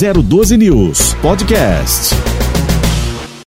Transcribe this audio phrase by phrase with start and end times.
[0.00, 2.14] 012 News Podcast.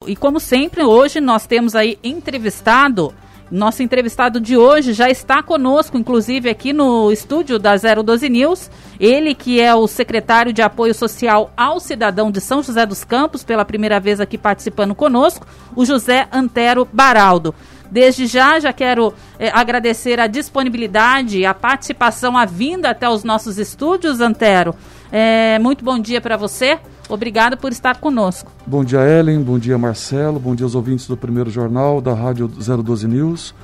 [0.06, 3.14] E como sempre, hoje nós temos aí entrevistado
[3.50, 8.71] nosso entrevistado de hoje já está conosco, inclusive aqui no estúdio da 012 News.
[9.01, 13.45] Ele que é o secretário de Apoio Social ao Cidadão de São José dos Campos,
[13.45, 17.55] pela primeira vez aqui participando conosco, o José Antero Baraldo.
[17.91, 23.56] Desde já, já quero eh, agradecer a disponibilidade, a participação, a vinda até os nossos
[23.56, 24.74] estúdios, Antero.
[25.16, 26.77] É, muito bom dia para você.
[27.09, 28.50] Obrigado por estar conosco.
[28.66, 29.40] Bom dia, Ellen.
[29.45, 30.40] Bom dia, Marcelo.
[30.40, 33.54] Bom dia aos ouvintes do primeiro jornal da Rádio 012 News.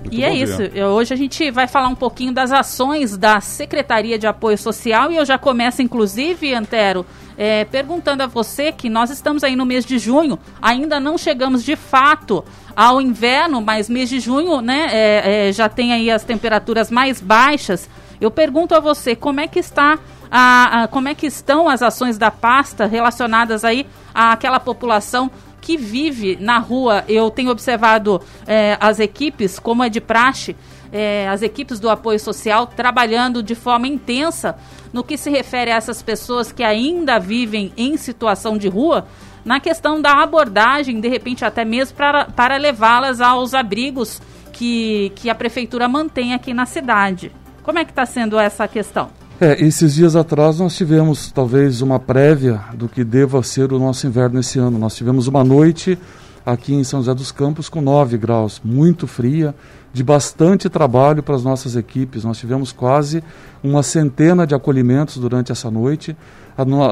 [0.00, 0.42] Muito e é dia.
[0.42, 0.60] isso.
[0.86, 5.16] Hoje a gente vai falar um pouquinho das ações da Secretaria de Apoio Social e
[5.18, 7.06] eu já começo, inclusive, Antero,
[7.38, 11.62] é, perguntando a você que nós estamos aí no mês de junho, ainda não chegamos
[11.62, 16.24] de fato ao inverno, mas mês de junho, né, é, é, já tem aí as
[16.24, 17.88] temperaturas mais baixas.
[18.20, 19.96] Eu pergunto a você, como é que está
[20.30, 25.76] a, a, como é que estão as ações da pasta relacionadas aí àquela população que
[25.76, 27.04] vive na rua.
[27.06, 30.56] Eu tenho observado é, as equipes, como é de praxe,
[30.92, 34.56] é, as equipes do apoio social trabalhando de forma intensa
[34.92, 39.06] no que se refere a essas pessoas que ainda vivem em situação de rua,
[39.44, 44.20] na questão da abordagem, de repente até mesmo para, levá-las aos abrigos
[44.52, 47.32] que, que a prefeitura mantém aqui na cidade.
[47.62, 49.19] Como é que está sendo essa questão?
[49.42, 54.06] É, esses dias atrás nós tivemos talvez uma prévia do que deva ser o nosso
[54.06, 54.78] inverno esse ano.
[54.78, 55.98] Nós tivemos uma noite
[56.44, 59.54] aqui em São José dos Campos com 9 graus, muito fria,
[59.92, 62.24] de bastante trabalho para as nossas equipes.
[62.24, 63.22] Nós tivemos quase
[63.62, 66.16] uma centena de acolhimentos durante essa noite.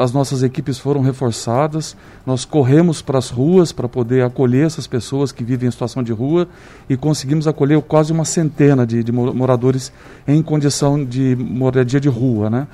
[0.01, 5.31] As nossas equipes foram reforçadas, nós corremos para as ruas para poder acolher essas pessoas
[5.31, 6.49] que vivem em situação de rua
[6.89, 9.93] e conseguimos acolher quase uma centena de, de moradores
[10.27, 12.49] em condição de moradia de rua.
[12.49, 12.67] Né?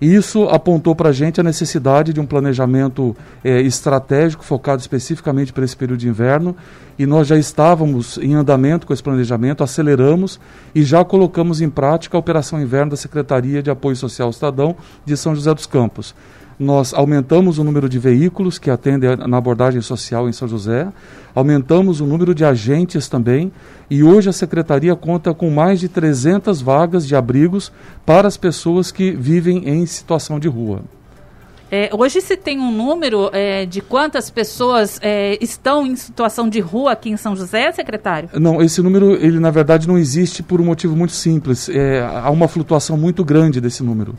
[0.00, 5.64] Isso apontou para a gente a necessidade de um planejamento é, estratégico focado especificamente para
[5.64, 6.54] esse período de inverno.
[6.96, 10.38] E nós já estávamos em andamento com esse planejamento, aceleramos
[10.74, 15.16] e já colocamos em prática a Operação Inverno da Secretaria de Apoio Social Cidadão de
[15.16, 16.14] São José dos Campos
[16.58, 20.88] nós aumentamos o número de veículos que atendem na abordagem social em São José,
[21.34, 23.52] aumentamos o número de agentes também,
[23.88, 27.70] e hoje a secretaria conta com mais de 300 vagas de abrigos
[28.04, 30.82] para as pessoas que vivem em situação de rua.
[31.70, 36.60] É, hoje se tem um número é, de quantas pessoas é, estão em situação de
[36.60, 38.30] rua aqui em São José, secretário?
[38.34, 41.68] Não, esse número, ele na verdade não existe por um motivo muito simples.
[41.68, 44.14] É, há uma flutuação muito grande desse número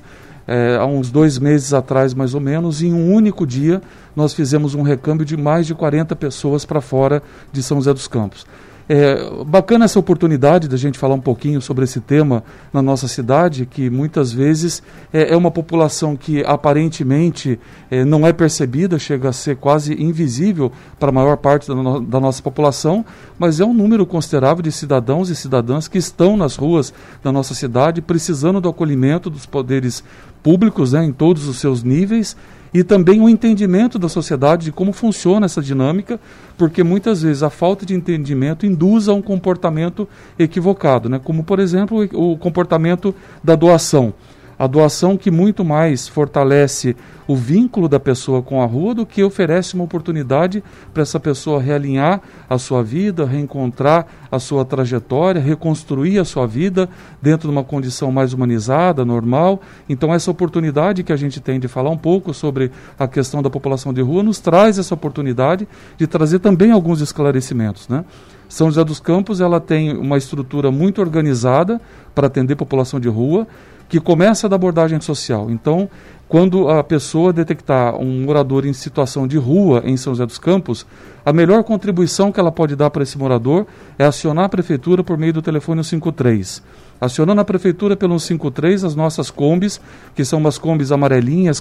[0.50, 3.84] é, há uns dois meses atrás, mais ou menos, em um único dia,
[4.16, 7.22] nós fizemos um recâmbio de mais de 40 pessoas para fora
[7.52, 8.48] de São José dos Campos.
[8.92, 13.68] É bacana essa oportunidade da gente falar um pouquinho sobre esse tema na nossa cidade,
[13.68, 14.82] que muitas vezes
[15.14, 17.60] é, é uma população que aparentemente
[17.92, 22.02] é, não é percebida, chega a ser quase invisível para a maior parte da, no,
[22.02, 23.06] da nossa população,
[23.38, 27.54] mas é um número considerável de cidadãos e cidadãs que estão nas ruas da nossa
[27.54, 30.04] cidade precisando do acolhimento dos poderes
[30.42, 32.36] públicos né, em todos os seus níveis
[32.74, 36.20] e também o entendimento da sociedade de como funciona essa dinâmica,
[36.58, 40.08] porque muitas vezes a falta de entendimento induz a um comportamento
[40.38, 41.20] equivocado, né?
[41.24, 43.14] como, por exemplo, o comportamento
[43.44, 44.14] da doação
[44.60, 46.94] a doação que muito mais fortalece
[47.26, 50.62] o vínculo da pessoa com a rua do que oferece uma oportunidade
[50.94, 56.90] para essa pessoa realinhar a sua vida, reencontrar a sua trajetória, reconstruir a sua vida
[57.22, 59.62] dentro de uma condição mais humanizada, normal.
[59.88, 63.50] Então, essa oportunidade que a gente tem de falar um pouco sobre a questão da
[63.50, 65.68] população de rua nos traz essa oportunidade
[65.98, 68.04] de trazer também alguns esclarecimentos, né?
[68.50, 71.80] São José dos Campos ela tem uma estrutura muito organizada
[72.16, 73.48] para atender população de rua
[73.90, 75.50] que começa da abordagem social.
[75.50, 75.90] Então,
[76.30, 80.86] quando a pessoa detectar um morador em situação de rua em São José dos Campos,
[81.26, 83.66] a melhor contribuição que ela pode dar para esse morador
[83.98, 86.62] é acionar a prefeitura por meio do telefone 53.
[87.02, 89.82] Acionando a prefeitura pelo 153, as nossas combis,
[90.14, 91.60] que são umas combis amarelinhas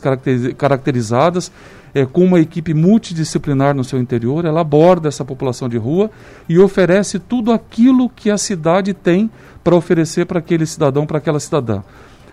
[0.58, 1.50] caracterizadas,
[1.94, 6.10] é, com uma equipe multidisciplinar no seu interior, ela aborda essa população de rua
[6.46, 9.30] e oferece tudo aquilo que a cidade tem
[9.64, 11.82] para oferecer para aquele cidadão, para aquela cidadã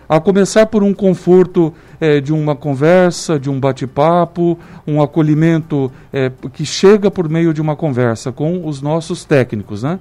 [0.08, 6.30] a começar por um conforto é, de uma conversa, de um bate-papo, um acolhimento é,
[6.52, 9.82] que chega por meio de uma conversa com os nossos técnicos.
[9.82, 9.98] Né?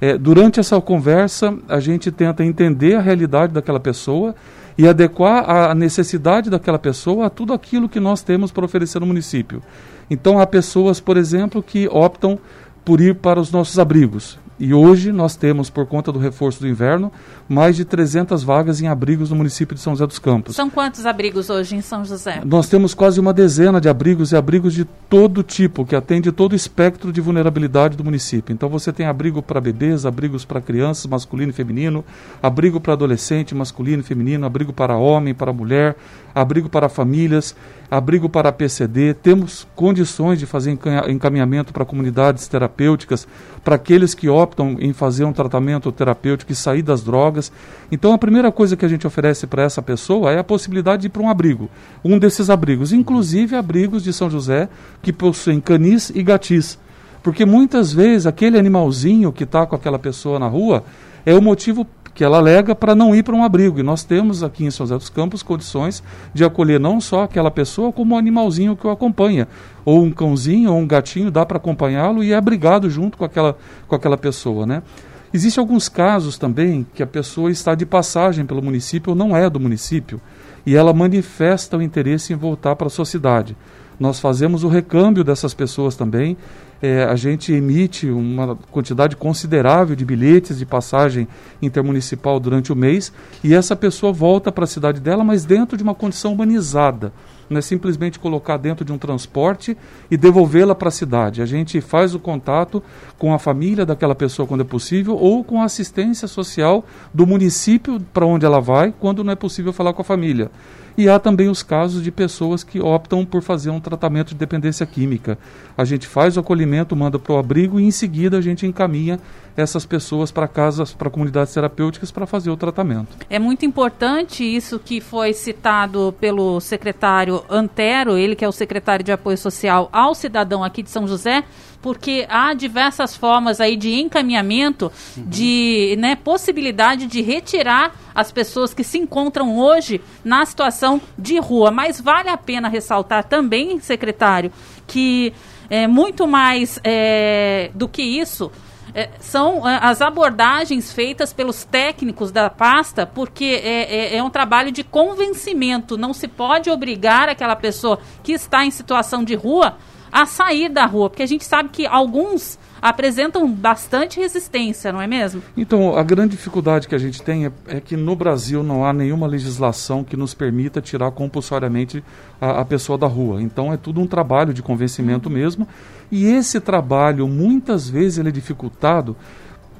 [0.00, 4.34] É, durante essa conversa, a gente tenta entender a realidade daquela pessoa
[4.78, 9.06] e adequar a necessidade daquela pessoa a tudo aquilo que nós temos para oferecer no
[9.06, 9.62] município.
[10.10, 12.38] Então, há pessoas, por exemplo, que optam
[12.84, 14.38] por ir para os nossos abrigos.
[14.58, 17.12] E hoje nós temos, por conta do reforço do inverno,
[17.46, 20.56] mais de 300 vagas em abrigos no município de São José dos Campos.
[20.56, 22.40] São quantos abrigos hoje em São José?
[22.44, 26.52] Nós temos quase uma dezena de abrigos e abrigos de todo tipo, que atende todo
[26.52, 28.52] o espectro de vulnerabilidade do município.
[28.52, 32.04] Então você tem abrigo para bebês, abrigos para crianças, masculino e feminino,
[32.42, 35.96] abrigo para adolescente, masculino e feminino, abrigo para homem, para mulher,
[36.34, 37.54] abrigo para famílias,
[37.90, 39.14] abrigo para PCD.
[39.14, 40.76] Temos condições de fazer
[41.08, 43.28] encaminhamento para comunidades terapêuticas,
[43.62, 44.45] para aqueles que optam
[44.78, 47.50] em fazer um tratamento terapêutico e sair das drogas.
[47.90, 51.06] Então, a primeira coisa que a gente oferece para essa pessoa é a possibilidade de
[51.08, 51.70] ir para um abrigo.
[52.04, 54.68] Um desses abrigos, inclusive abrigos de São José,
[55.02, 56.78] que possuem canis e gatis.
[57.22, 60.84] Porque muitas vezes aquele animalzinho que está com aquela pessoa na rua
[61.24, 63.78] é o motivo que ela alega para não ir para um abrigo.
[63.78, 66.02] E nós temos aqui em São José dos Campos condições
[66.32, 69.46] de acolher não só aquela pessoa, como o animalzinho que o acompanha.
[69.84, 73.56] Ou um cãozinho ou um gatinho, dá para acompanhá-lo e é abrigado junto com aquela,
[73.86, 74.64] com aquela pessoa.
[74.64, 74.82] Né?
[75.30, 79.50] Existem alguns casos também que a pessoa está de passagem pelo município ou não é
[79.50, 80.18] do município
[80.64, 83.54] e ela manifesta o interesse em voltar para a sua cidade.
[83.98, 86.36] Nós fazemos o recâmbio dessas pessoas também
[86.80, 91.26] é, a gente emite uma quantidade considerável de bilhetes de passagem
[91.60, 93.12] intermunicipal durante o mês
[93.42, 97.12] e essa pessoa volta para a cidade dela, mas dentro de uma condição humanizada.
[97.48, 99.76] Não é simplesmente colocar dentro de um transporte
[100.10, 101.40] e devolvê-la para a cidade.
[101.40, 102.82] A gente faz o contato
[103.16, 106.84] com a família daquela pessoa quando é possível ou com a assistência social
[107.14, 110.50] do município para onde ela vai, quando não é possível falar com a família.
[110.96, 114.86] E há também os casos de pessoas que optam por fazer um tratamento de dependência
[114.86, 115.38] química.
[115.76, 119.20] A gente faz o acolhimento, manda para o abrigo e em seguida a gente encaminha
[119.56, 123.08] essas pessoas para casas, para comunidades terapêuticas para fazer o tratamento.
[123.28, 129.04] É muito importante isso que foi citado pelo secretário Antero, ele que é o secretário
[129.04, 131.44] de apoio social ao cidadão aqui de São José,
[131.86, 135.22] porque há diversas formas aí de encaminhamento, uhum.
[135.24, 141.70] de né, possibilidade de retirar as pessoas que se encontram hoje na situação de rua.
[141.70, 144.50] Mas vale a pena ressaltar também, secretário,
[144.84, 145.32] que
[145.70, 148.50] é, muito mais é, do que isso,
[148.92, 154.30] é, são é, as abordagens feitas pelos técnicos da pasta, porque é, é, é, um
[154.30, 155.96] trabalho de convencimento.
[155.96, 159.76] Não se pode obrigar aquela pessoa que está em situação de rua
[160.16, 165.06] a sair da rua, porque a gente sabe que alguns apresentam bastante resistência, não é
[165.06, 165.42] mesmo?
[165.54, 168.94] Então, a grande dificuldade que a gente tem é, é que no Brasil não há
[168.94, 172.02] nenhuma legislação que nos permita tirar compulsoriamente
[172.40, 173.42] a, a pessoa da rua.
[173.42, 175.68] Então, é tudo um trabalho de convencimento mesmo.
[176.10, 179.14] E esse trabalho, muitas vezes, ele é dificultado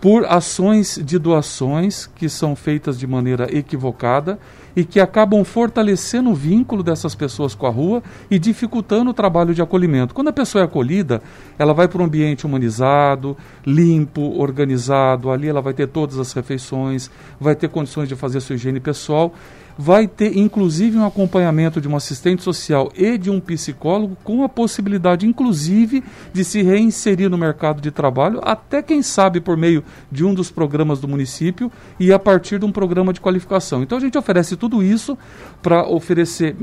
[0.00, 4.38] por ações de doações que são feitas de maneira equivocada
[4.76, 9.54] e que acabam fortalecendo o vínculo dessas pessoas com a rua e dificultando o trabalho
[9.54, 10.14] de acolhimento.
[10.14, 11.22] Quando a pessoa é acolhida,
[11.58, 13.34] ela vai para um ambiente humanizado,
[13.66, 17.10] limpo, organizado, ali ela vai ter todas as refeições,
[17.40, 19.32] vai ter condições de fazer sua higiene pessoal
[19.76, 24.48] vai ter inclusive um acompanhamento de um assistente social e de um psicólogo, com a
[24.48, 26.02] possibilidade, inclusive,
[26.32, 30.50] de se reinserir no mercado de trabalho, até quem sabe por meio de um dos
[30.50, 31.70] programas do município
[32.00, 33.82] e a partir de um programa de qualificação.
[33.82, 35.16] Então a gente oferece tudo isso
[35.62, 36.56] para oferecer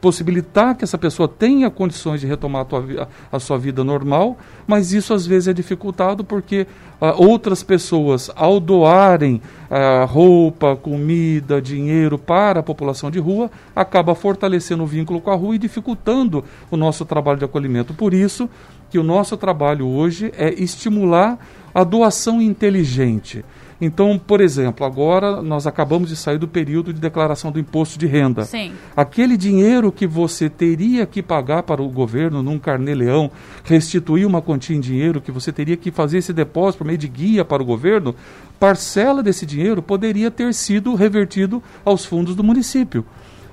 [0.00, 4.36] possibilitar que essa pessoa tenha condições de retomar a, tua, a, sua vida normal,
[4.66, 6.66] mas isso às vezes é dificultado porque
[7.00, 9.40] uh, outras pessoas, ao doarem
[9.70, 15.36] uh, roupa, comida, dinheiro para a população de rua, acaba fortalecendo o vínculo com a
[15.36, 17.94] rua e dificultando o nosso trabalho de acolhimento.
[17.94, 18.48] Por isso
[18.90, 21.38] que o nosso trabalho hoje é estimular
[21.74, 23.44] a doação inteligente.
[23.80, 28.06] Então, por exemplo, agora nós acabamos de sair do período de declaração do imposto de
[28.06, 28.44] renda.
[28.44, 28.72] Sim.
[28.96, 33.30] Aquele dinheiro que você teria que pagar para o governo num carnê-leão,
[33.62, 37.06] restituir uma quantia em dinheiro, que você teria que fazer esse depósito por meio de
[37.06, 38.16] guia para o governo,
[38.58, 43.06] parcela desse dinheiro poderia ter sido revertido aos fundos do município.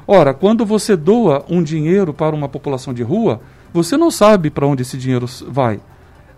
[0.07, 3.41] Ora, quando você doa um dinheiro para uma população de rua,
[3.71, 5.79] você não sabe para onde esse dinheiro vai.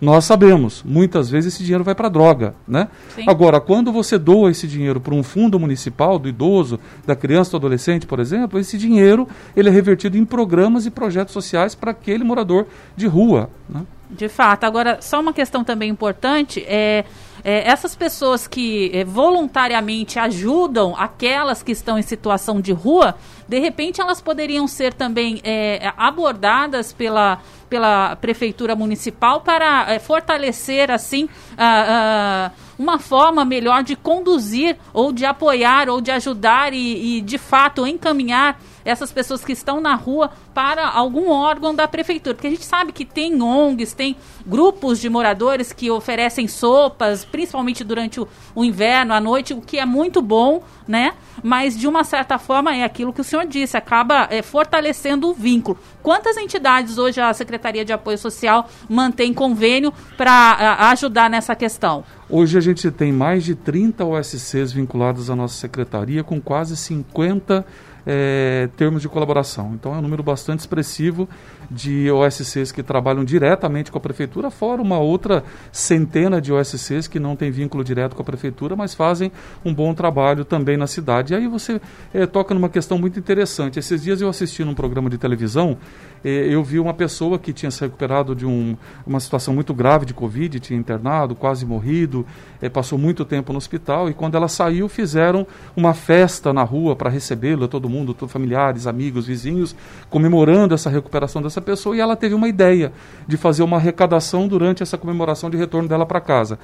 [0.00, 2.88] Nós sabemos, muitas vezes esse dinheiro vai para droga, né?
[3.14, 3.24] Sim.
[3.26, 7.56] Agora, quando você doa esse dinheiro para um fundo municipal do idoso, da criança, do
[7.56, 12.22] adolescente, por exemplo, esse dinheiro ele é revertido em programas e projetos sociais para aquele
[12.22, 13.82] morador de rua, né?
[14.10, 14.64] De fato.
[14.64, 17.04] Agora, só uma questão também importante é,
[17.44, 23.58] é essas pessoas que é, voluntariamente ajudam aquelas que estão em situação de rua, de
[23.58, 31.28] repente elas poderiam ser também é, abordadas pela, pela prefeitura municipal para é, fortalecer assim
[31.56, 37.20] a, a, uma forma melhor de conduzir ou de apoiar ou de ajudar e, e
[37.20, 42.34] de fato encaminhar essas pessoas que estão na rua para algum órgão da prefeitura?
[42.34, 44.16] Porque a gente sabe que tem ONGs, tem
[44.46, 49.78] grupos de moradores que oferecem sopas, principalmente durante o, o inverno, à noite, o que
[49.78, 51.12] é muito bom, né?
[51.42, 55.34] Mas de uma certa forma é aquilo que o senhor disse, acaba é, fortalecendo o
[55.34, 55.78] vínculo.
[56.02, 62.04] Quantas entidades hoje a Secretaria de Apoio Social mantém convênio para ajudar nessa questão?
[62.30, 67.64] Hoje a gente tem mais de 30 OSCs vinculados à nossa secretaria, com quase 50
[68.10, 69.74] é, termos de colaboração.
[69.74, 71.28] Então é um número bastante expressivo
[71.70, 77.20] de OSCs que trabalham diretamente com a prefeitura, fora uma outra centena de OSCs que
[77.20, 79.30] não tem vínculo direto com a prefeitura, mas fazem
[79.62, 81.34] um bom trabalho também na cidade.
[81.34, 81.78] E aí você
[82.14, 83.78] é, toca numa questão muito interessante.
[83.78, 85.76] Esses dias eu assisti num programa de televisão,
[86.24, 90.14] eu vi uma pessoa que tinha se recuperado de um, uma situação muito grave de
[90.14, 92.26] Covid, tinha internado, quase morrido,
[92.60, 95.46] é, passou muito tempo no hospital, e quando ela saiu, fizeram
[95.76, 99.74] uma festa na rua para recebê-la, todo mundo mundo, familiares, amigos, vizinhos,
[100.08, 102.92] comemorando essa recuperação dessa pessoa e ela teve uma ideia
[103.26, 106.58] de fazer uma arrecadação durante essa comemoração de retorno dela para casa.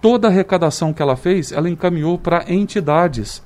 [0.00, 3.42] Toda a arrecadação que ela fez, ela encaminhou para entidades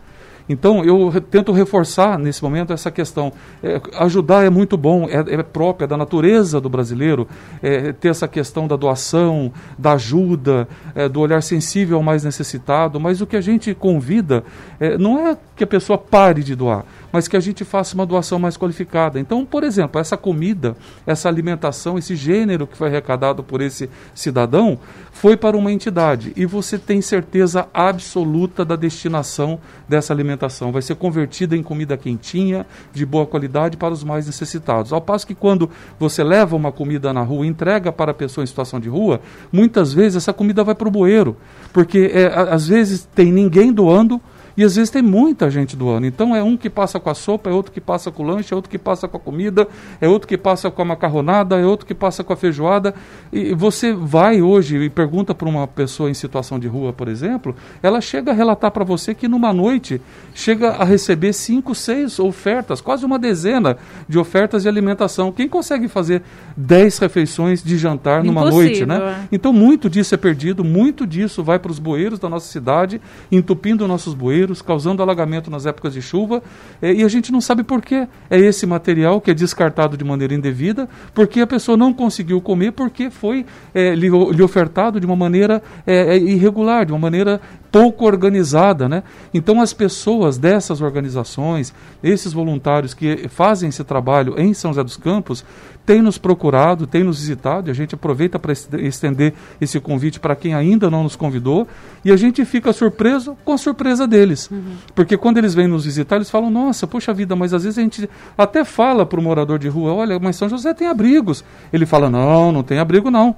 [0.48, 3.32] então, eu tento reforçar nesse momento essa questão.
[3.62, 7.26] É, ajudar é muito bom, é, é própria da natureza do brasileiro
[7.62, 13.00] é, ter essa questão da doação, da ajuda, é, do olhar sensível ao mais necessitado,
[13.00, 14.44] mas o que a gente convida
[14.78, 18.04] é, não é que a pessoa pare de doar, mas que a gente faça uma
[18.04, 19.20] doação mais qualificada.
[19.20, 24.76] Então, por exemplo, essa comida, essa alimentação, esse gênero que foi arrecadado por esse cidadão,
[25.12, 30.72] foi para uma entidade e você tem certeza absoluta da destinação dessa alimentação.
[30.72, 34.92] Vai ser convertida em comida quentinha, de boa qualidade para os mais necessitados.
[34.92, 38.48] Ao passo que quando você leva uma comida na rua entrega para a pessoa em
[38.48, 39.20] situação de rua,
[39.52, 41.36] muitas vezes essa comida vai para o bueiro,
[41.72, 44.20] porque é, às vezes tem ninguém doando
[44.56, 46.06] e às vezes tem muita gente doando.
[46.06, 48.52] Então é um que passa com a sopa, é outro que passa com o lanche,
[48.52, 49.66] é outro que passa com a comida,
[50.00, 52.94] é outro que passa com a macarronada, é outro que passa com a feijoada.
[53.32, 57.54] E você vai hoje e pergunta para uma pessoa em situação de rua, por exemplo,
[57.82, 60.00] ela chega a relatar para você que numa noite
[60.34, 63.76] chega a receber cinco, seis ofertas, quase uma dezena
[64.08, 65.32] de ofertas de alimentação.
[65.32, 66.22] Quem consegue fazer
[66.56, 69.18] dez refeições de jantar numa Impossível, noite, né?
[69.22, 69.28] É.
[69.32, 73.00] Então muito disso é perdido, muito disso vai para os bueiros da nossa cidade,
[73.32, 76.42] entupindo nossos bueiros causando alagamento nas épocas de chuva,
[76.80, 80.04] é, e a gente não sabe por que é esse material que é descartado de
[80.04, 85.06] maneira indevida, porque a pessoa não conseguiu comer, porque foi é, lhe, lhe, ofertado de
[85.06, 87.40] uma maneira é, é irregular, de uma maneira
[87.74, 89.02] pouco organizada, né?
[89.32, 94.96] Então as pessoas dessas organizações, esses voluntários que fazem esse trabalho em São José dos
[94.96, 95.44] Campos,
[95.84, 100.34] têm nos procurado, têm nos visitado, e a gente aproveita para estender esse convite para
[100.34, 101.68] quem ainda não nos convidou,
[102.04, 104.50] e a gente fica surpreso com a surpresa deles.
[104.50, 104.76] Uhum.
[104.94, 107.82] Porque quando eles vêm nos visitar, eles falam, nossa, poxa vida, mas às vezes a
[107.82, 111.44] gente até fala para o morador de rua, olha, mas São José tem abrigos.
[111.72, 113.36] Ele fala, não, não tem abrigo não.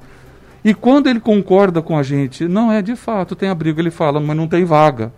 [0.64, 4.20] E quando ele concorda com a gente, não é de fato, tem abrigo, ele fala,
[4.20, 5.12] mas não tem vaga.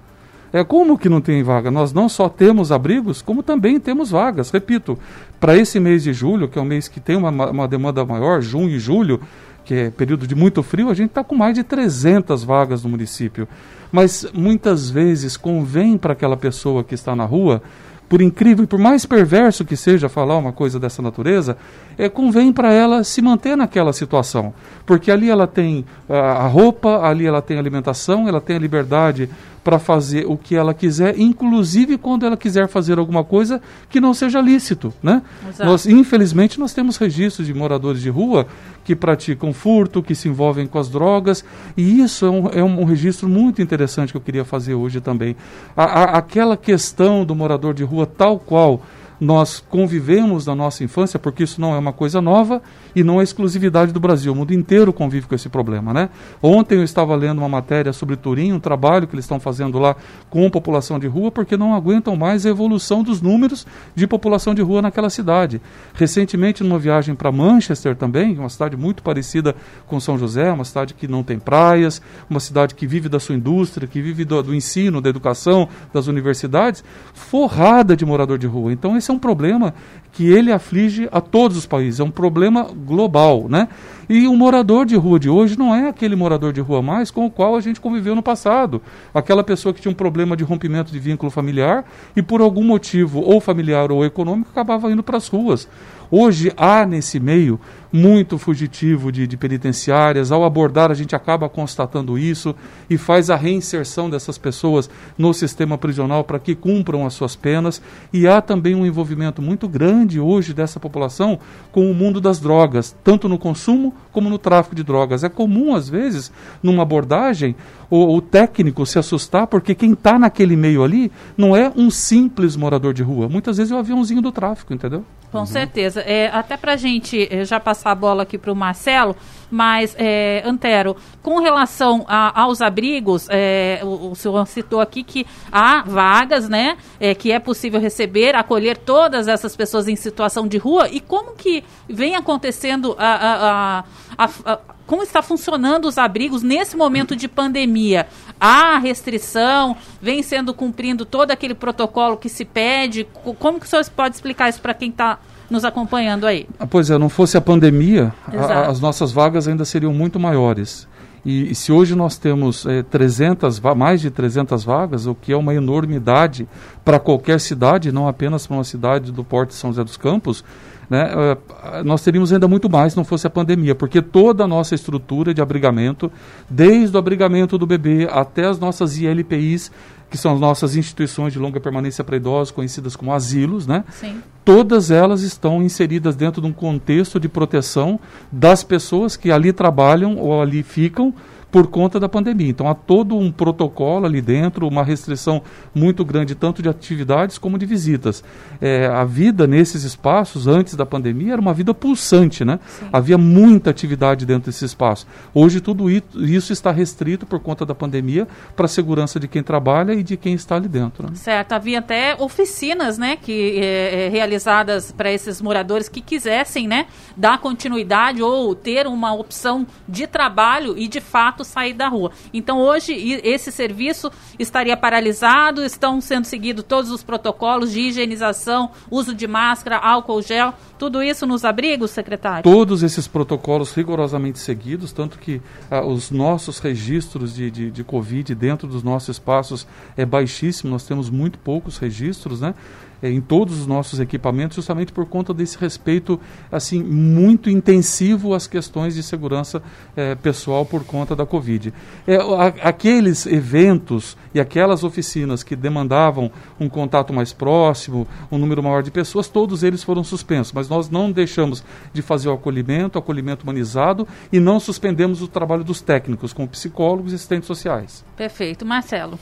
[0.52, 1.70] É como que não tem vaga?
[1.70, 4.50] Nós não só temos abrigos, como também temos vagas.
[4.50, 4.98] Repito,
[5.38, 8.40] para esse mês de julho, que é um mês que tem uma, uma demanda maior,
[8.40, 9.20] junho e julho,
[9.64, 12.88] que é período de muito frio, a gente está com mais de 300 vagas no
[12.88, 13.46] município.
[13.92, 17.62] Mas muitas vezes convém para aquela pessoa que está na rua
[18.08, 21.58] por incrível e por mais perverso que seja falar uma coisa dessa natureza,
[21.98, 24.54] é, convém para ela se manter naquela situação.
[24.86, 29.28] Porque ali ela tem a, a roupa, ali ela tem alimentação, ela tem a liberdade
[29.68, 33.60] para fazer o que ela quiser, inclusive quando ela quiser fazer alguma coisa
[33.90, 35.20] que não seja lícito, né?
[35.58, 38.46] Nós, infelizmente, nós temos registros de moradores de rua
[38.82, 41.44] que praticam furto, que se envolvem com as drogas,
[41.76, 45.37] e isso é um, é um registro muito interessante que eu queria fazer hoje também.
[45.76, 48.80] A, a, aquela questão do morador de rua tal qual
[49.20, 52.62] nós convivemos na nossa infância, porque isso não é uma coisa nova
[52.94, 54.32] e não é exclusividade do Brasil.
[54.32, 56.08] O mundo inteiro convive com esse problema, né?
[56.42, 59.96] Ontem eu estava lendo uma matéria sobre Turim, um trabalho que eles estão fazendo lá
[60.30, 64.62] com população de rua, porque não aguentam mais a evolução dos números de população de
[64.62, 65.60] rua naquela cidade.
[65.94, 69.54] Recentemente, numa viagem para Manchester também, uma cidade muito parecida
[69.87, 73.34] com São José, uma cidade que não tem praias, uma cidade que vive da sua
[73.34, 78.72] indústria, que vive do, do ensino, da educação, das universidades, forrada de morador de rua.
[78.72, 79.72] Então, esse esse é um problema
[80.12, 83.68] que ele aflige a todos os países, é um problema global, né?
[84.08, 87.26] E o morador de rua de hoje não é aquele morador de rua mais com
[87.26, 88.82] o qual a gente conviveu no passado.
[89.14, 91.84] Aquela pessoa que tinha um problema de rompimento de vínculo familiar
[92.16, 95.68] e por algum motivo, ou familiar ou econômico, acabava indo para as ruas.
[96.10, 97.60] Hoje há nesse meio
[97.92, 100.30] muito fugitivo de, de, penitenciárias.
[100.30, 102.54] Ao abordar, a gente acaba constatando isso
[102.88, 107.80] e faz a reinserção dessas pessoas no sistema prisional para que cumpram as suas penas.
[108.12, 111.38] E há também um envolvimento muito grande hoje dessa população
[111.72, 115.24] com o mundo das drogas, tanto no consumo como no tráfico de drogas.
[115.24, 117.54] É comum, às vezes, numa abordagem,
[117.90, 122.57] o, o técnico se assustar porque quem está naquele meio ali não é um simples
[122.57, 123.28] morador de rua.
[123.28, 125.04] Muitas vezes é o aviãozinho do tráfico, entendeu?
[125.30, 125.47] Com uhum.
[125.47, 126.00] certeza.
[126.00, 129.14] É, até para a gente eh, já passar a bola aqui para o Marcelo,
[129.50, 135.26] mas, é, Antero, com relação a, aos abrigos, é, o, o, senhor citou aqui que
[135.52, 140.57] há vagas, né, é, que é possível receber, acolher todas essas pessoas em situação de
[140.57, 140.88] rua.
[140.88, 143.85] E como que vem acontecendo a,
[144.16, 148.07] a, a, a como está funcionando os abrigos nesse momento de pandemia?
[148.40, 149.76] Há restrição?
[150.00, 153.07] Vem sendo cumprindo todo aquele protocolo que se pede?
[153.38, 155.18] Como que o senhor pode explicar isso para quem está
[155.50, 156.49] nos acompanhando aí?
[156.59, 160.88] Ah, pois é, não fosse a pandemia, a, as nossas vagas ainda seriam muito maiores.
[161.23, 165.37] E, e se hoje nós temos é, 300, mais de 300 vagas, o que é
[165.37, 166.49] uma enormidade
[166.83, 170.42] para qualquer cidade, não apenas para uma cidade do Porto de São José dos Campos,
[170.88, 174.49] né, uh, nós teríamos ainda muito mais se não fosse a pandemia, porque toda a
[174.49, 176.11] nossa estrutura de abrigamento,
[176.49, 179.71] desde o abrigamento do bebê até as nossas ILPIs,
[180.11, 183.85] que são as nossas instituições de longa permanência para idosos, conhecidas como asilos, né?
[183.90, 184.23] Sim.
[184.45, 188.00] Todas elas estão inseridas dentro de um contexto de proteção
[188.33, 191.12] das pessoas que ali trabalham ou ali ficam
[191.50, 192.48] por conta da pandemia.
[192.48, 195.42] Então há todo um protocolo ali dentro, uma restrição
[195.74, 198.22] muito grande, tanto de atividades como de visitas.
[198.60, 202.58] É, a vida nesses espaços, antes da pandemia, era uma vida pulsante, né?
[202.66, 202.86] Sim.
[202.92, 205.06] Havia muita atividade dentro desse espaço.
[205.32, 209.92] Hoje tudo isso está restrito por conta da pandemia para a segurança de quem trabalha
[209.92, 211.08] e de quem está ali dentro.
[211.08, 211.14] Né?
[211.14, 216.86] Certo, havia até oficinas, né, que é, é realizadas para esses moradores que quisessem, né,
[217.16, 222.11] dar continuidade ou ter uma opção de trabalho e de fato fato sair da rua.
[222.33, 222.92] Então hoje
[223.25, 229.76] esse serviço estaria paralisado, estão sendo seguidos todos os protocolos de higienização, uso de máscara,
[229.76, 232.42] álcool gel, tudo isso nos abrigos, secretário?
[232.42, 235.40] Todos esses protocolos rigorosamente seguidos, tanto que
[235.71, 239.66] ah, os nossos registros de, de, de Covid dentro dos nossos espaços
[239.97, 242.54] é baixíssimo, nós temos muito poucos registros, né?
[243.00, 248.46] É, em todos os nossos equipamentos, justamente por conta desse respeito assim muito intensivo às
[248.48, 249.62] questões de segurança
[249.96, 251.72] é, pessoal por conta da Covid.
[252.06, 258.62] É, a, aqueles eventos e aquelas oficinas que demandavam um contato mais próximo, um número
[258.62, 262.98] maior de pessoas, todos eles foram suspensos, mas nós não deixamos de fazer o acolhimento,
[262.98, 268.04] o acolhimento humanizado e não suspendemos o trabalho dos técnicos, como psicólogos e assistentes sociais.
[268.16, 268.66] Perfeito.
[268.66, 269.18] Marcelo.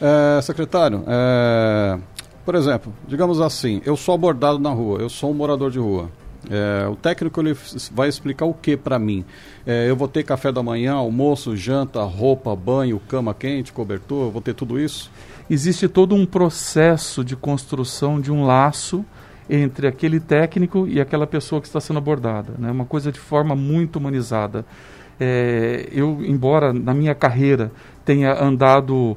[0.00, 1.96] É, secretário, é,
[2.44, 6.10] por exemplo, digamos assim, eu sou abordado na rua, eu sou um morador de rua.
[6.50, 7.56] É, o técnico ele
[7.92, 9.24] vai explicar o que para mim?
[9.64, 14.42] É, eu vou ter café da manhã, almoço, janta, roupa, banho, cama quente, cobertor, vou
[14.42, 15.10] ter tudo isso?
[15.48, 19.04] Existe todo um processo de construção de um laço
[19.48, 22.54] entre aquele técnico e aquela pessoa que está sendo abordada.
[22.58, 22.70] Né?
[22.70, 24.64] Uma coisa de forma muito humanizada.
[25.20, 27.70] É, eu, embora na minha carreira
[28.04, 29.16] tenha andado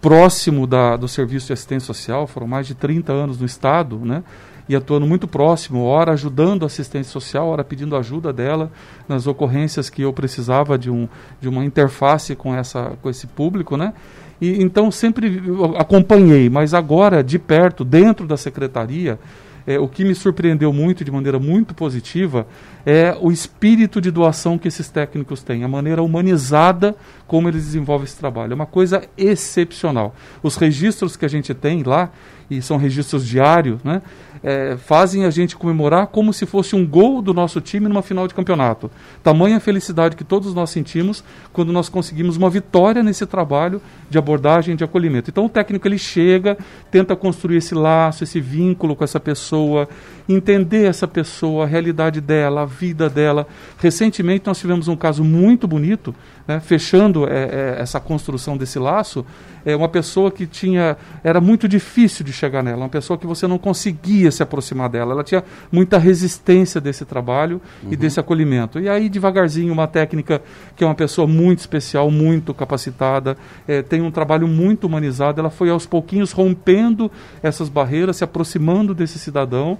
[0.00, 4.22] próximo da, do serviço de assistência social, foram mais de 30 anos no Estado, né?
[4.68, 8.70] e atuando muito próximo, ora ajudando a assistência social, ora pedindo ajuda dela
[9.08, 11.08] nas ocorrências que eu precisava de, um,
[11.40, 13.92] de uma interface com, essa, com esse público, né?
[14.40, 15.40] E, então sempre
[15.78, 19.18] acompanhei, mas agora de perto, dentro da secretaria,
[19.66, 22.46] é, o que me surpreendeu muito, de maneira muito positiva,
[22.84, 26.94] é o espírito de doação que esses técnicos têm, a maneira humanizada
[27.26, 28.52] como eles desenvolvem esse trabalho.
[28.52, 30.14] É uma coisa excepcional.
[30.42, 32.12] Os registros que a gente tem lá,
[32.50, 34.02] e são registros diários, né?
[34.42, 38.28] é, fazem a gente comemorar como se fosse um gol do nosso time numa final
[38.28, 38.88] de campeonato.
[39.22, 44.76] Tamanha felicidade que todos nós sentimos quando nós conseguimos uma vitória nesse trabalho de abordagem
[44.76, 45.30] de acolhimento.
[45.30, 46.56] Então o técnico ele chega,
[46.92, 49.88] tenta construir esse laço, esse vínculo com essa pessoa,
[50.28, 53.48] entender essa pessoa, a realidade dela, a vida dela.
[53.78, 56.14] Recentemente nós tivemos um caso muito bonito,
[56.46, 59.26] né, fechando é, é, essa construção desse laço,
[59.64, 63.46] é uma pessoa que tinha era muito difícil de chegar nela, uma pessoa que você
[63.46, 65.12] não conseguia se aproximar dela.
[65.12, 67.92] Ela tinha muita resistência desse trabalho uhum.
[67.92, 68.78] e desse acolhimento.
[68.78, 70.42] E aí, devagarzinho, uma técnica
[70.76, 75.40] que é uma pessoa muito especial, muito capacitada, é, tem um trabalho muito humanizado.
[75.40, 77.10] Ela foi aos pouquinhos rompendo
[77.42, 79.78] essas barreiras, se aproximando desse cidadão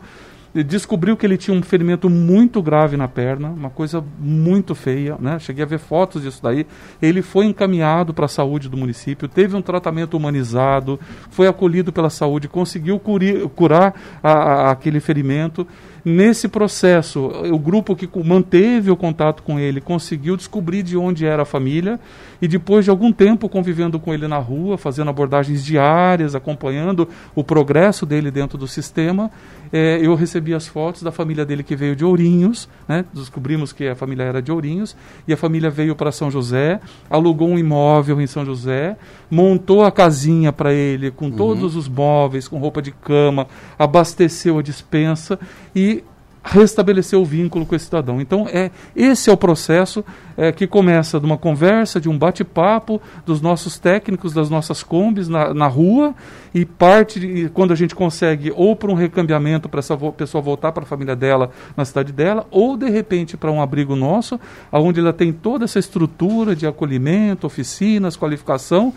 [0.63, 5.39] descobriu que ele tinha um ferimento muito grave na perna, uma coisa muito feia, né?
[5.39, 6.67] Cheguei a ver fotos disso daí.
[7.01, 10.99] Ele foi encaminhado para a saúde do município, teve um tratamento humanizado,
[11.31, 15.67] foi acolhido pela saúde, conseguiu curir, curar a, a, aquele ferimento
[16.09, 21.43] Nesse processo, o grupo que manteve o contato com ele conseguiu descobrir de onde era
[21.43, 21.99] a família
[22.41, 27.43] e depois de algum tempo convivendo com ele na rua, fazendo abordagens diárias, acompanhando o
[27.43, 29.33] progresso dele dentro do sistema,
[29.73, 33.05] é, eu recebi as fotos da família dele que veio de Ourinhos, né?
[33.13, 37.49] descobrimos que a família era de Ourinhos, e a família veio para São José, alugou
[37.49, 38.97] um imóvel em São José,
[39.29, 41.33] montou a casinha para ele com uhum.
[41.33, 45.37] todos os móveis, com roupa de cama, abasteceu a dispensa
[45.77, 46.03] e
[46.43, 48.21] restabelecer o vínculo com esse cidadão.
[48.21, 50.05] Então, é esse é o processo
[50.37, 55.29] é, que começa de uma conversa, de um bate-papo dos nossos técnicos, das nossas combis
[55.29, 56.15] na, na rua,
[56.55, 60.71] e parte de, quando a gente consegue ou para um recambiamento para essa pessoa voltar
[60.71, 64.39] para a família dela na cidade dela, ou de repente para um abrigo nosso,
[64.71, 68.95] onde ela tem toda essa estrutura de acolhimento, oficinas, qualificação,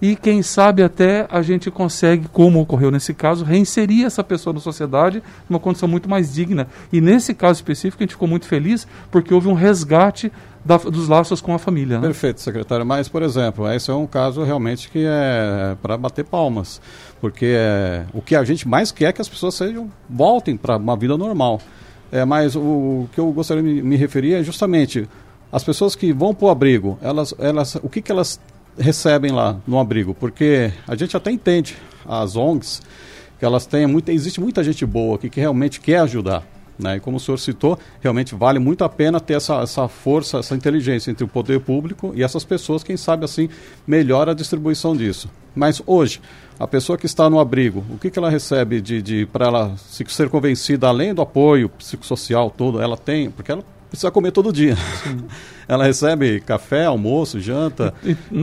[0.00, 4.60] e quem sabe até a gente consegue, como ocorreu nesse caso, reinserir essa pessoa na
[4.60, 6.68] sociedade numa condição muito mais digna.
[6.92, 10.30] E nesse caso específico a gente ficou muito feliz porque houve um resgate
[10.64, 11.98] da, dos laços com a família.
[11.98, 12.06] Né?
[12.06, 12.86] Perfeito, secretário.
[12.86, 16.80] Mas, por exemplo, esse é um caso realmente que é para bater palmas,
[17.20, 20.76] porque é, o que a gente mais quer é que as pessoas sejam voltem para
[20.76, 21.60] uma vida normal.
[22.12, 25.08] É, mas o, o, que eu gostaria de me, me referir é justamente
[25.50, 28.38] as pessoas que vão para o abrigo, elas, elas, o que, que elas
[28.78, 32.82] recebem lá no abrigo, porque a gente até entende as ONGs
[33.38, 36.44] que elas têm muita, existe muita gente boa aqui que realmente quer ajudar.
[36.78, 36.96] Né?
[36.96, 40.54] E como o senhor citou, realmente vale muito a pena ter essa, essa força, essa
[40.54, 43.48] inteligência entre o poder público e essas pessoas, quem sabe assim,
[43.86, 45.28] melhora a distribuição disso.
[45.54, 46.20] Mas hoje,
[46.58, 49.76] a pessoa que está no abrigo, o que, que ela recebe de, de para ela
[49.76, 54.52] se, ser convencida, além do apoio psicossocial todo, ela tem, porque ela precisa comer todo
[54.52, 54.76] dia.
[55.66, 57.92] ela recebe café, almoço, janta.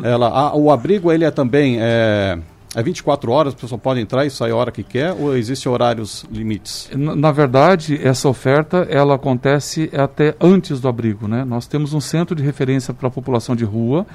[0.03, 2.37] ela, a, o abrigo ele é também é,
[2.75, 5.71] é 24 horas, a pessoa pode entrar e sair a hora que quer ou existem
[5.71, 6.89] horários limites?
[6.93, 11.45] Na, na, verdade, essa oferta ela acontece até antes do abrigo, né?
[11.45, 14.05] Nós temos um centro de referência para a população de rua.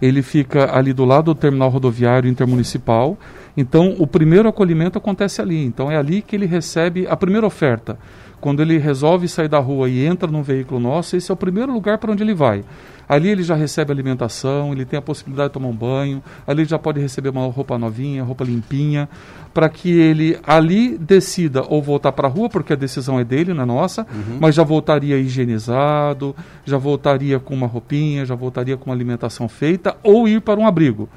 [0.00, 3.18] Ele fica ali do lado do terminal rodoviário intermunicipal.
[3.56, 5.64] Então, o primeiro acolhimento acontece ali.
[5.64, 7.98] Então, é ali que ele recebe a primeira oferta.
[8.40, 11.72] Quando ele resolve sair da rua e entra num veículo nosso, esse é o primeiro
[11.72, 12.62] lugar para onde ele vai.
[13.08, 16.68] Ali ele já recebe alimentação, ele tem a possibilidade de tomar um banho, ali ele
[16.68, 19.08] já pode receber uma roupa novinha, roupa limpinha,
[19.52, 23.54] para que ele ali decida ou voltar para a rua, porque a decisão é dele,
[23.54, 24.38] não é nossa, uhum.
[24.40, 29.96] mas já voltaria higienizado, já voltaria com uma roupinha, já voltaria com uma alimentação feita,
[30.02, 31.08] ou ir para um abrigo.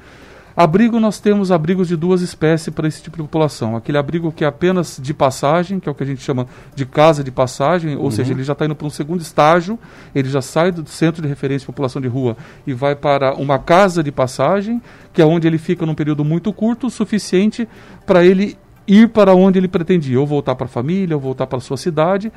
[0.58, 3.76] Abrigo, nós temos abrigos de duas espécies para esse tipo de população.
[3.76, 6.84] Aquele abrigo que é apenas de passagem, que é o que a gente chama de
[6.84, 8.10] casa de passagem, ou uhum.
[8.10, 9.78] seja, ele já está indo para um segundo estágio,
[10.12, 13.56] ele já sai do centro de referência de população de rua e vai para uma
[13.60, 17.68] casa de passagem, que é onde ele fica num período muito curto, o suficiente
[18.04, 21.58] para ele ir para onde ele pretendia, ou voltar para a família, ou voltar para
[21.58, 22.32] a sua cidade,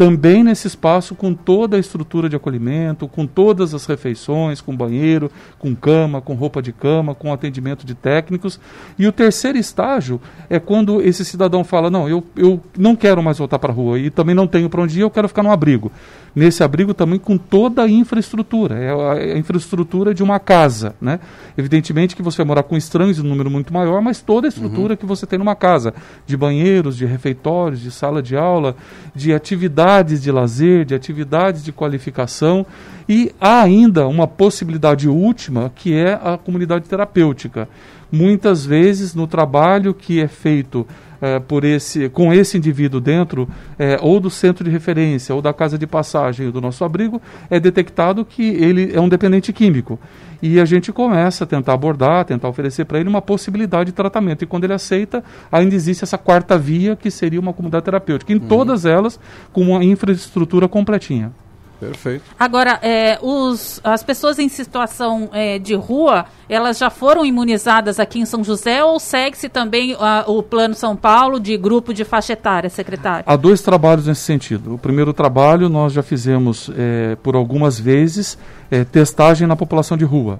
[0.00, 5.30] também nesse espaço com toda a estrutura de acolhimento, com todas as refeições, com banheiro,
[5.58, 8.58] com cama, com roupa de cama, com atendimento de técnicos.
[8.98, 13.36] E o terceiro estágio é quando esse cidadão fala: Não, eu, eu não quero mais
[13.36, 15.50] voltar para a rua e também não tenho para onde ir, eu quero ficar no
[15.50, 15.92] abrigo
[16.34, 18.78] nesse abrigo também com toda a infraestrutura.
[18.78, 20.94] É a, a, infraestrutura de uma casa.
[21.00, 21.18] Né?
[21.56, 24.48] Evidentemente que você vai morar com estranhos em um número muito maior, mas toda a
[24.48, 24.96] estrutura uhum.
[24.96, 25.92] que você tem numa casa,
[26.26, 28.76] de banheiros, de refeitórios, de sala de aula,
[29.14, 29.89] de atividades
[30.22, 32.64] de lazer, de atividades de qualificação.
[33.08, 37.68] E há ainda uma possibilidade última, que é a comunidade terapêutica.
[38.10, 40.86] Muitas vezes, no trabalho que é feito
[41.20, 45.52] é, por esse, com esse indivíduo dentro, é, ou do centro de referência, ou da
[45.52, 49.98] casa de passagem do nosso abrigo, é detectado que ele é um dependente químico.
[50.42, 54.42] E a gente começa a tentar abordar, tentar oferecer para ele uma possibilidade de tratamento.
[54.42, 58.32] E quando ele aceita, ainda existe essa quarta via, que seria uma comunidade terapêutica.
[58.32, 58.48] Em uhum.
[58.48, 59.20] todas elas,
[59.52, 61.32] com uma infraestrutura completinha.
[61.80, 62.22] Perfeito.
[62.38, 68.20] Agora, é, os, as pessoas em situação é, de rua, elas já foram imunizadas aqui
[68.20, 72.68] em São José ou segue-se também o Plano São Paulo de grupo de faixa etária,
[72.68, 73.24] secretário?
[73.26, 74.74] Há dois trabalhos nesse sentido.
[74.74, 78.36] O primeiro trabalho nós já fizemos é, por algumas vezes
[78.70, 80.38] é, testagem na população de rua.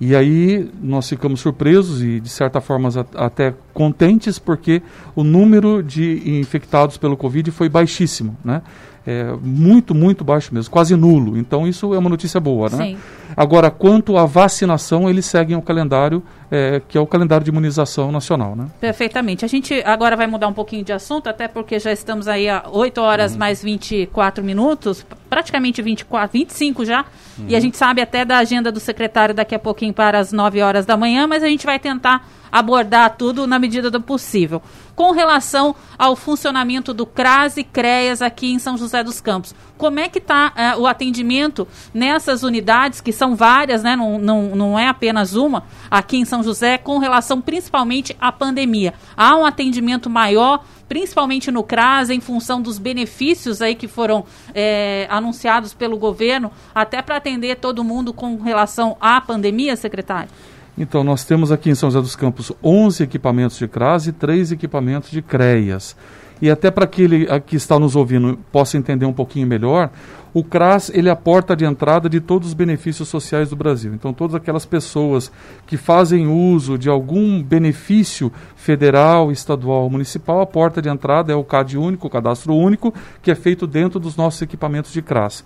[0.00, 4.80] E aí nós ficamos surpresos e, de certa forma, até contentes, porque
[5.14, 8.36] o número de infectados pelo Covid foi baixíssimo.
[8.42, 8.62] Né?
[9.06, 11.36] é, muito, muito baixo mesmo, quase nulo.
[11.36, 12.76] Então isso é uma notícia boa, né?
[12.76, 12.98] Sim.
[13.36, 18.10] Agora, quanto à vacinação, eles seguem o calendário, é, que é o calendário de imunização
[18.10, 18.66] nacional, né?
[18.80, 19.44] Perfeitamente.
[19.44, 22.64] A gente agora vai mudar um pouquinho de assunto, até porque já estamos aí a
[22.70, 23.38] 8 horas uhum.
[23.38, 27.04] mais 24 minutos, praticamente 24, 25 já,
[27.38, 27.46] uhum.
[27.48, 30.62] e a gente sabe até da agenda do secretário daqui a pouquinho para as 9
[30.62, 34.62] horas da manhã, mas a gente vai tentar abordar tudo na medida do possível.
[34.94, 39.98] Com relação ao funcionamento do CRAS e CREAS aqui em São José dos Campos, como
[39.98, 43.96] é que está é, o atendimento nessas unidades, que são várias, né?
[43.96, 48.94] Não, não, não é apenas uma, aqui em São José, com relação principalmente à pandemia?
[49.16, 55.08] Há um atendimento maior principalmente no CRAS, em função dos benefícios aí que foram é,
[55.10, 60.28] anunciados pelo governo, até para atender todo mundo com relação à pandemia, secretário?
[60.76, 64.52] Então, nós temos aqui em São José dos Campos 11 equipamentos de CRAS e 3
[64.52, 65.96] equipamentos de CREAS.
[66.42, 69.90] E até para aquele que está nos ouvindo possa entender um pouquinho melhor,
[70.34, 73.94] o CRAS ele é a porta de entrada de todos os benefícios sociais do Brasil.
[73.94, 75.30] Então, todas aquelas pessoas
[75.64, 81.44] que fazem uso de algum benefício federal, estadual, municipal, a porta de entrada é o
[81.44, 85.44] CAD único, o cadastro único, que é feito dentro dos nossos equipamentos de CRAS.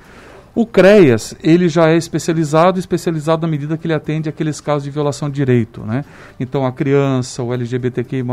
[0.55, 4.91] O CREAS, ele já é especializado, especializado na medida que ele atende aqueles casos de
[4.91, 6.05] violação de direito, né?
[6.41, 8.25] Então, a criança, o LGBTQI+,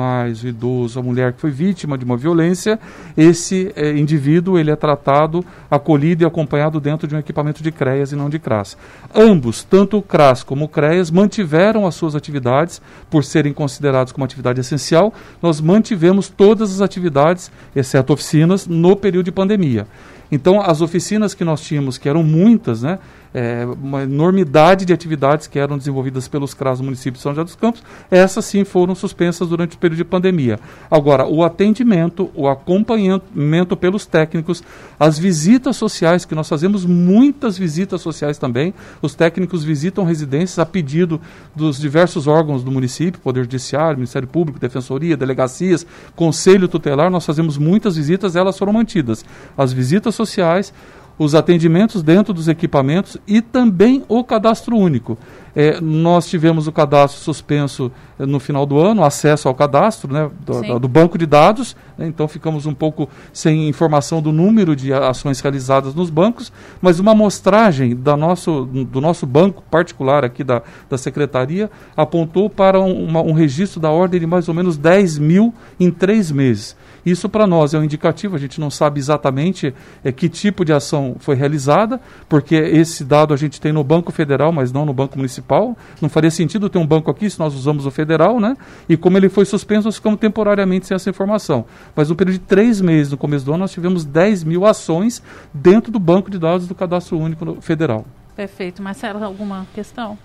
[0.44, 2.80] o idoso, a mulher que foi vítima de uma violência,
[3.16, 8.12] esse é, indivíduo, ele é tratado, acolhido e acompanhado dentro de um equipamento de CREAS
[8.12, 8.76] e não de CRAS.
[9.14, 14.26] Ambos, tanto o CRAS como o CREAS, mantiveram as suas atividades, por serem considerados como
[14.26, 19.86] atividade essencial, nós mantivemos todas as atividades, exceto oficinas, no período de pandemia.
[20.32, 23.00] Então, as oficinas que nós tínhamos, que eram muitas, né,
[23.36, 27.44] é, uma enormidade de atividades que eram desenvolvidas pelos CRAS do município de São José
[27.44, 30.58] dos Campos, essas sim foram suspensas durante o período de pandemia.
[30.90, 34.64] Agora, o atendimento, o acompanhamento pelos técnicos,
[34.98, 40.66] as visitas sociais, que nós fazemos muitas visitas sociais também, os técnicos visitam residências a
[40.66, 41.20] pedido
[41.54, 47.58] dos diversos órgãos do município, Poder Judiciário, Ministério Público, Defensoria, delegacias, Conselho Tutelar, nós fazemos
[47.58, 49.26] muitas visitas, elas foram mantidas.
[49.58, 50.74] As visitas sociais,
[51.18, 55.18] os atendimentos dentro dos equipamentos e também o cadastro único.
[55.56, 60.30] É, nós tivemos o cadastro suspenso é, no final do ano, acesso ao cadastro né,
[60.42, 64.92] do, do banco de dados, né, então ficamos um pouco sem informação do número de
[64.92, 66.52] ações realizadas nos bancos,
[66.82, 72.82] mas uma amostragem da nosso, do nosso banco particular aqui da, da Secretaria apontou para
[72.82, 76.76] um, uma, um registro da ordem de mais ou menos 10 mil em três meses.
[77.06, 80.74] Isso para nós é um indicativo, a gente não sabe exatamente é, que tipo de
[80.74, 84.94] ação foi realizada, porque esse dado a gente tem no Banco Federal, mas não no
[84.94, 85.78] Banco Municipal.
[86.02, 88.58] Não faria sentido ter um banco aqui se nós usamos o federal, né?
[88.90, 91.66] E como ele foi suspenso, nós ficamos temporariamente sem essa informação.
[91.96, 95.22] Mas no período de três meses, no começo do ano, nós tivemos 10 mil ações
[95.54, 98.06] dentro do banco de dados do Cadastro Único Federal.
[98.36, 98.82] Perfeito.
[98.82, 100.18] Marcelo, alguma questão?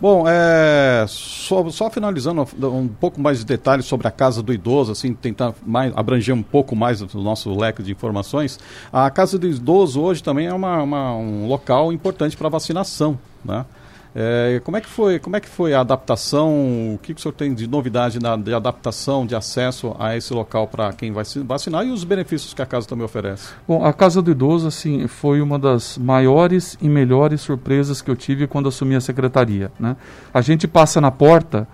[0.00, 4.92] Bom, é, só, só, finalizando um pouco mais de detalhes sobre a Casa do Idoso,
[4.92, 8.58] assim, tentar mais, abranger um pouco mais o nosso leque de informações.
[8.90, 13.66] A Casa do Idoso hoje também é uma, uma um local importante para vacinação, né?
[14.14, 16.94] É, como é que foi, como é que foi a adaptação?
[16.94, 20.32] O que, que o senhor tem de novidade na, de adaptação, de acesso a esse
[20.34, 23.50] local para quem vai se vacinar e os benefícios que a casa também oferece?
[23.68, 28.16] Bom, a Casa do Idoso assim foi uma das maiores e melhores surpresas que eu
[28.16, 29.70] tive quando assumi a secretaria.
[29.78, 29.96] Né?
[30.34, 31.68] A gente passa na porta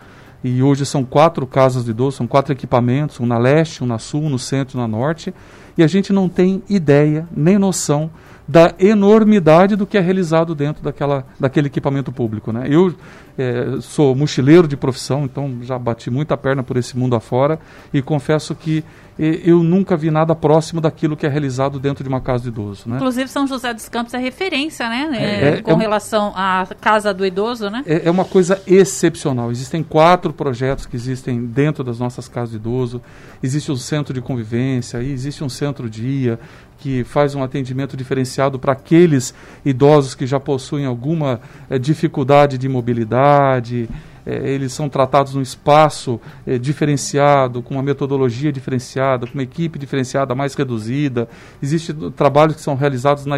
[0.44, 3.99] e hoje são quatro casas de idoso, são quatro equipamentos, um na leste, um na
[3.99, 5.35] sul, um no centro, um na norte,
[5.77, 8.11] e a gente não tem ideia nem noção
[8.49, 12.53] da enormidade do que é realizado dentro daquela, daquele equipamento público.
[12.53, 12.67] Né?
[12.71, 12.95] Eu
[13.37, 17.59] é, sou mochileiro de profissão, então já bati muita perna por esse mundo afora
[17.93, 18.85] e confesso que
[19.19, 22.87] eu nunca vi nada próximo daquilo que é realizado dentro de uma casa de idoso.
[22.87, 22.97] Né?
[22.97, 25.09] Inclusive São José dos Campos é referência, né?
[25.15, 27.83] É, é, com é relação à casa do idoso, né?
[27.87, 29.51] É, é, uma coisa excepcional.
[29.51, 33.01] Existem quatro projetos que existem dentro das nossas casas de idoso.
[33.43, 36.39] Existe um centro de convivência, existe um centro dia
[36.79, 42.68] que faz um atendimento diferenciado para aqueles idosos que já possuem alguma é, dificuldade de
[42.68, 43.88] mobilidade
[44.27, 49.79] é, eles são tratados num espaço é, diferenciado, com uma metodologia diferenciada, com uma equipe
[49.79, 51.29] diferenciada mais reduzida.
[51.62, 53.37] Existem trabalhos que são realizados na,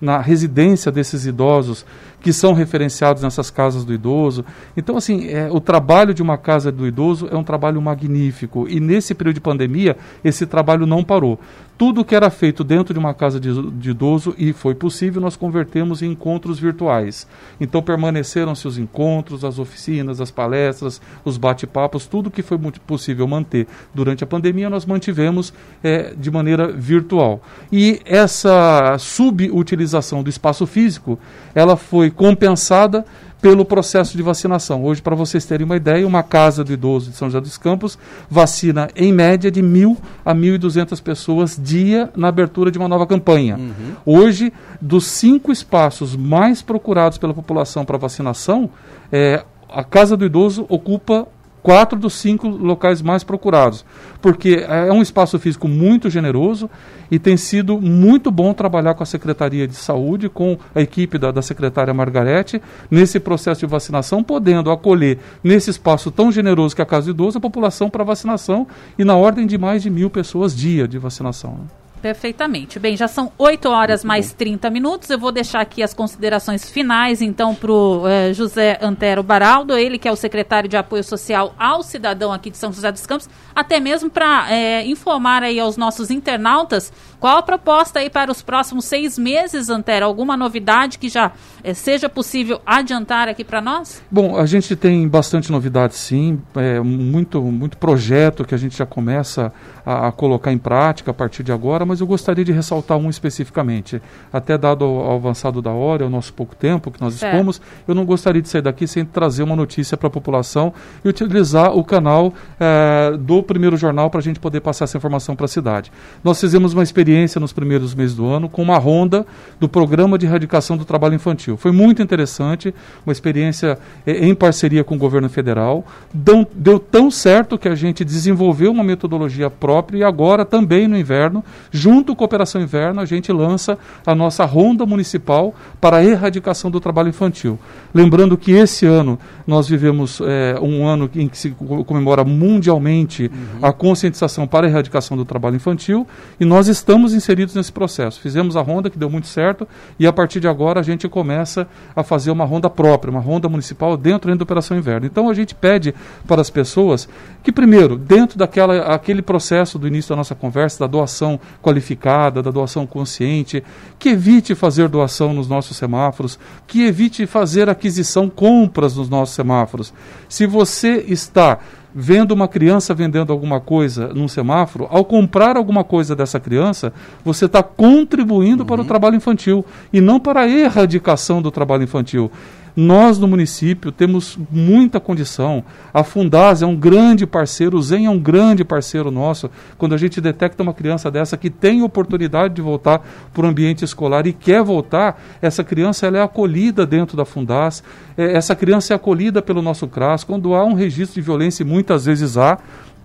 [0.00, 1.84] na residência desses idosos,
[2.20, 4.44] que são referenciados nessas casas do idoso.
[4.76, 8.68] Então, assim, é, o trabalho de uma casa do idoso é um trabalho magnífico.
[8.68, 11.38] E nesse período de pandemia, esse trabalho não parou
[11.80, 15.34] tudo que era feito dentro de uma casa de, de, idoso e foi possível, nós
[15.34, 17.26] convertemos em encontros virtuais.
[17.58, 23.66] Então permaneceram-se os encontros, as oficinas, as palestras, os bate-papos, tudo que foi possível manter
[23.94, 27.40] durante a pandemia, nós mantivemos é, de maneira virtual.
[27.72, 31.18] E essa subutilização do espaço físico,
[31.54, 33.04] ela foi compensada
[33.40, 34.84] pelo processo de vacinação.
[34.84, 37.98] Hoje, para vocês terem uma ideia, uma casa do idoso de São José dos Campos
[38.28, 43.56] vacina em média de mil a 1.200 pessoas dia na abertura de uma nova campanha.
[43.56, 43.94] Uhum.
[44.04, 48.68] Hoje, dos cinco espaços mais procurados pela população para vacinação,
[49.10, 51.26] é, a casa do idoso ocupa
[51.62, 53.84] quatro dos cinco locais mais procurados,
[54.20, 56.70] porque é um espaço físico muito generoso
[57.10, 61.30] e tem sido muito bom trabalhar com a Secretaria de Saúde, com a equipe da,
[61.30, 66.84] da secretária Margarete, nesse processo de vacinação, podendo acolher nesse espaço tão generoso que é
[66.84, 68.66] a Casa do Idoso a população para vacinação
[68.98, 71.52] e na ordem de mais de mil pessoas dia de vacinação.
[71.52, 71.79] Né?
[72.00, 72.78] Perfeitamente.
[72.78, 75.10] Bem, já são 8 horas mais 30 minutos.
[75.10, 79.98] Eu vou deixar aqui as considerações finais, então, para o eh, José Antero Baraldo, ele
[79.98, 83.28] que é o secretário de Apoio Social ao Cidadão aqui de São José dos Campos,
[83.54, 88.40] até mesmo para eh, informar aí aos nossos internautas qual a proposta aí para os
[88.40, 90.06] próximos seis meses, Antero.
[90.06, 94.02] Alguma novidade que já eh, seja possível adiantar aqui para nós?
[94.10, 96.40] Bom, a gente tem bastante novidade, sim.
[96.56, 99.52] É, muito, muito projeto que a gente já começa
[99.84, 103.10] a, a colocar em prática a partir de agora mas eu gostaria de ressaltar um
[103.10, 104.00] especificamente.
[104.32, 108.06] Até dado ao, avançado da hora, o nosso pouco tempo que nós expomos, eu não
[108.06, 110.72] gostaria de sair daqui sem trazer uma notícia para a população
[111.04, 115.36] e utilizar o canal eh, do primeiro jornal para a gente poder passar essa informação
[115.36, 115.92] para a cidade.
[116.24, 117.09] Nós fizemos uma experiência
[117.40, 119.26] nos primeiros meses do ano com uma ronda
[119.58, 121.56] do Programa de Erradicação do Trabalho Infantil.
[121.56, 125.84] Foi muito interessante, uma experiência eh, em parceria com o governo federal.
[126.12, 130.96] Deu, deu tão certo que a gente desenvolveu uma metodologia própria e agora também no
[130.96, 136.04] inverno Junto com a Operação Inverno, a gente lança a nossa ronda municipal para a
[136.04, 137.58] erradicação do trabalho infantil.
[137.94, 141.50] Lembrando que esse ano nós vivemos é, um ano em que se
[141.86, 143.66] comemora mundialmente uhum.
[143.66, 146.06] a conscientização para a erradicação do trabalho infantil
[146.38, 148.20] e nós estamos inseridos nesse processo.
[148.20, 149.66] Fizemos a ronda que deu muito certo
[149.98, 153.48] e a partir de agora a gente começa a fazer uma ronda própria, uma ronda
[153.48, 155.06] municipal dentro da Operação Inverno.
[155.06, 155.94] Então a gente pede
[156.26, 157.08] para as pessoas
[157.42, 162.50] que primeiro, dentro daquela aquele processo do início da nossa conversa da doação qualificada, da
[162.50, 163.62] doação consciente,
[163.98, 169.92] que evite fazer doação nos nossos semáforos, que evite fazer aquisição, compras nos nossos semáforos.
[170.28, 171.58] Se você está
[171.94, 176.92] vendo uma criança vendendo alguma coisa num semáforo, ao comprar alguma coisa dessa criança,
[177.24, 178.66] você está contribuindo uhum.
[178.66, 178.88] para o uhum.
[178.88, 182.30] trabalho infantil e não para a erradicação do trabalho infantil.
[182.76, 185.64] Nós no município temos muita condição.
[185.92, 189.50] A Fundaz é um grande parceiro, o Zen é um grande parceiro nosso.
[189.76, 193.00] Quando a gente detecta uma criança dessa que tem oportunidade de voltar
[193.32, 197.82] para o ambiente escolar e quer voltar, essa criança ela é acolhida dentro da Fundaz.
[198.16, 200.24] É, essa criança é acolhida pelo nosso CRAS.
[200.24, 202.58] Quando há um registro de violência, e muitas vezes há,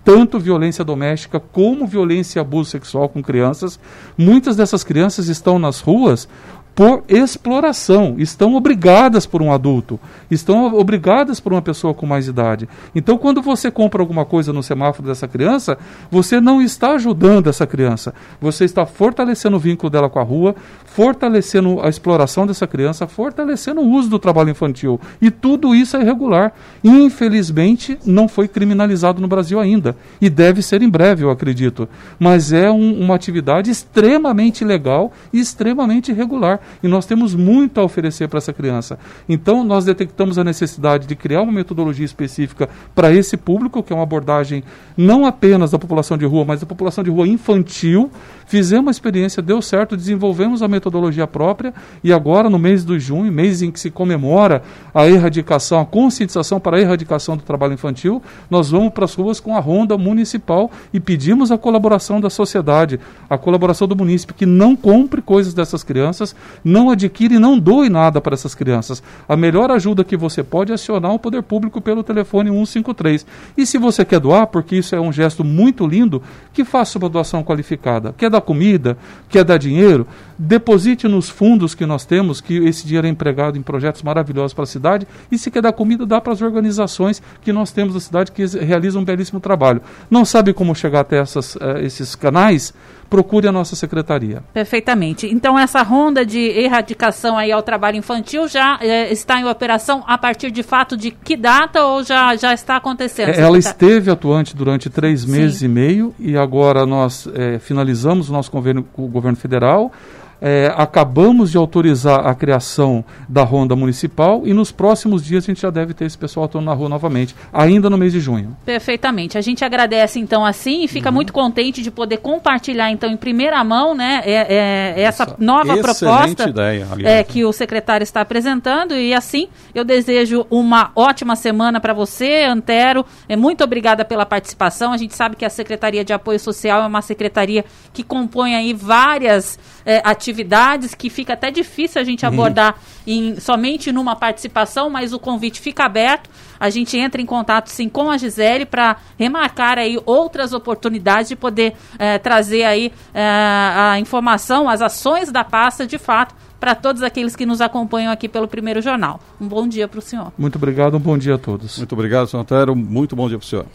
[0.06, 3.80] tanto violência doméstica como violência e abuso sexual com crianças.
[4.16, 6.28] Muitas dessas crianças estão nas ruas
[6.76, 9.98] por exploração, estão obrigadas por um adulto,
[10.30, 12.68] estão obrigadas por uma pessoa com mais idade.
[12.94, 15.78] Então, quando você compra alguma coisa no semáforo dessa criança,
[16.10, 20.54] você não está ajudando essa criança, você está fortalecendo o vínculo dela com a rua,
[20.84, 25.00] fortalecendo a exploração dessa criança, fortalecendo o uso do trabalho infantil.
[25.18, 26.52] E tudo isso é irregular.
[26.84, 31.88] Infelizmente, não foi criminalizado no Brasil ainda, e deve ser em breve, eu acredito.
[32.18, 37.84] Mas é um, uma atividade extremamente legal e extremamente irregular e nós temos muito a
[37.84, 38.98] oferecer para essa criança.
[39.28, 43.96] Então, nós detectamos a necessidade de criar uma metodologia específica para esse público, que é
[43.96, 44.62] uma abordagem
[44.96, 48.10] não apenas da população de rua, mas da população de rua infantil.
[48.46, 53.32] Fizemos uma experiência, deu certo, desenvolvemos a metodologia própria e agora, no mês de junho,
[53.32, 54.62] mês em que se comemora
[54.94, 59.40] a erradicação, a conscientização para a erradicação do trabalho infantil, nós vamos para as ruas
[59.40, 64.46] com a ronda municipal e pedimos a colaboração da sociedade, a colaboração do município, que
[64.46, 69.02] não compre coisas dessas crianças, não adquire e não doe nada para essas crianças.
[69.28, 73.26] A melhor ajuda que você pode é acionar o poder público pelo telefone 153.
[73.56, 77.08] E se você quer doar, porque isso é um gesto muito lindo, que faça uma
[77.08, 78.14] doação qualificada.
[78.16, 78.96] Quer dar comida,
[79.28, 80.06] quer dar dinheiro,
[80.38, 84.64] deposite nos fundos que nós temos, que esse dinheiro é empregado em projetos maravilhosos para
[84.64, 88.00] a cidade, e se quer dar comida, dá para as organizações que nós temos na
[88.00, 89.80] cidade que realizam um belíssimo trabalho.
[90.10, 92.74] Não sabe como chegar até essas, uh, esses canais?
[93.08, 94.42] Procure a nossa secretaria.
[94.52, 95.26] Perfeitamente.
[95.26, 100.18] Então essa ronda de erradicação aí ao trabalho infantil já é, está em operação a
[100.18, 103.30] partir de fato de que data ou já, já está acontecendo?
[103.30, 105.66] É, ela esteve atuante durante três meses Sim.
[105.66, 109.92] e meio e agora nós é, finalizamos o nosso convênio com o governo federal.
[110.40, 115.62] É, acabamos de autorizar a criação da ronda municipal e nos próximos dias a gente
[115.62, 118.56] já deve ter esse pessoal atuando na rua novamente, ainda no mês de junho.
[118.64, 119.38] Perfeitamente.
[119.38, 121.14] A gente agradece então assim e fica uhum.
[121.14, 126.48] muito contente de poder compartilhar então em primeira mão, né, é, é, essa nova proposta
[126.48, 131.92] ideia, é, que o secretário está apresentando e assim eu desejo uma ótima semana para
[131.92, 133.04] você, Antero.
[133.28, 134.92] É muito obrigada pela participação.
[134.92, 138.72] A gente sabe que a Secretaria de Apoio Social é uma secretaria que compõe aí
[138.72, 142.32] várias é, atividades que fica até difícil a gente uhum.
[142.32, 142.74] abordar
[143.06, 146.28] em, somente numa participação, mas o convite fica aberto.
[146.58, 151.36] A gente entra em contato sim com a Gisele para remarcar aí outras oportunidades de
[151.36, 157.02] poder eh, trazer aí eh, a informação, as ações da pasta de fato para todos
[157.02, 159.20] aqueles que nos acompanham aqui pelo Primeiro Jornal.
[159.40, 160.32] Um bom dia para o senhor.
[160.36, 161.76] Muito obrigado, um bom dia a todos.
[161.78, 162.74] Muito obrigado, senhor Antero.
[162.74, 163.66] Muito bom dia para o senhor.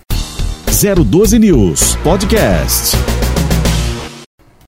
[1.05, 2.97] 012 News Podcast.